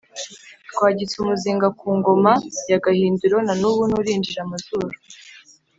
[0.71, 2.31] Twagitse umuzinga ku ngoma
[2.71, 4.95] ya Gahindiro na n'ubu nturinjira-Amazuru.